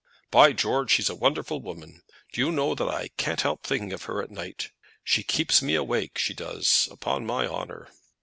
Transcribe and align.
"By 0.31 0.51
George! 0.53 0.89
she's 0.91 1.11
a 1.11 1.15
wonderful 1.15 1.61
woman. 1.61 2.01
Do 2.33 2.41
you 2.41 2.51
know 2.51 2.75
I 2.75 3.09
can't 3.17 3.41
help 3.41 3.61
thinking 3.61 3.93
of 3.93 4.05
her 4.05 4.19
at 4.23 4.31
night. 4.31 4.71
She 5.03 5.21
keeps 5.21 5.61
me 5.61 5.75
awake; 5.75 6.17
she 6.17 6.33
does, 6.33 6.87
upon 6.91 7.23
my 7.23 7.45
honour." 7.45 7.87